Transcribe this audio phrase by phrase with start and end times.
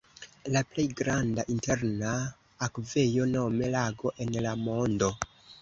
[0.53, 2.15] La plej granda interna
[2.69, 5.13] akvejo nome lago en la mondo.